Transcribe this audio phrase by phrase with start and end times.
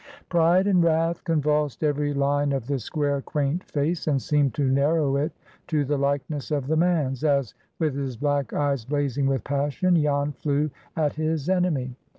[0.29, 5.15] Pride and wrath convulsed every line of the square, quaint face, and seemed to narrow
[5.17, 5.31] it
[5.67, 10.31] to the likeness of the man's, as, with his black eyes blazing with passion, Jan
[10.31, 11.93] flew at his enemy.